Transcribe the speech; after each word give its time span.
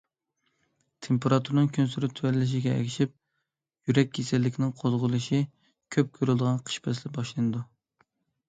تېمپېراتۇرىنىڭ 1.07 1.67
كۈنسېرى 1.75 2.09
تۆۋەنلىشىگە 2.19 2.73
ئەگىشىپ، 2.77 3.13
يۈرەك 3.91 4.09
كېسەللىكىنىڭ 4.19 4.73
قوزغىلىشى 4.83 5.43
كۆپ 5.97 6.11
كۆرۈلىدىغان 6.17 6.61
قىش 6.71 6.81
پەسلى 6.87 7.13
باشلىنىدۇ. 7.21 7.63